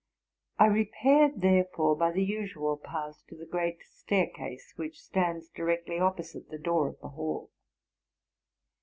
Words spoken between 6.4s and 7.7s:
the door of the hall.